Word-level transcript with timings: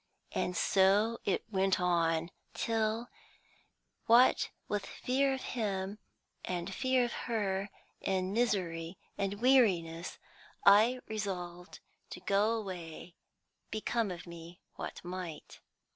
And 0.31 0.57
so 0.57 1.19
it 1.25 1.43
went 1.51 1.79
on, 1.79 2.31
till, 2.55 3.07
what 4.07 4.49
with 4.67 4.83
fear 4.83 5.31
of 5.35 5.43
him, 5.43 5.99
and 6.43 6.73
fear 6.73 7.05
of 7.05 7.13
her, 7.13 7.69
and 8.01 8.33
misery 8.33 8.97
and 9.15 9.35
weariness, 9.39 10.17
I 10.65 11.01
resolved 11.07 11.81
to 12.09 12.19
go 12.19 12.53
away, 12.55 13.13
become 13.69 14.09
of 14.09 14.25
me 14.25 14.59
what 14.73 15.05
might. 15.05 15.59